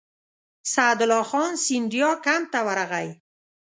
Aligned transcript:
سعدالله 0.73 1.23
خان 1.29 1.51
سیندیا 1.65 2.09
کمپ 2.25 2.45
ته 2.53 2.59
ورغی. 2.67 3.09